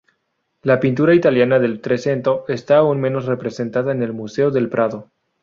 La 0.63 0.79
pintura 0.79 1.13
italiana 1.13 1.59
del 1.59 1.79
"Trecento" 1.79 2.43
está 2.47 2.77
aún 2.77 2.99
menos 2.99 3.25
representada 3.25 3.91
en 3.91 4.01
el 4.01 4.13
Museo 4.13 4.49
del 4.49 4.67
Prado. 4.67 5.11